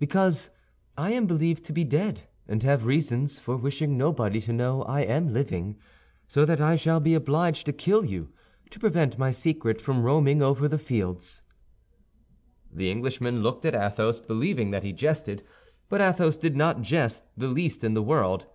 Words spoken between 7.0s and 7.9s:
obliged to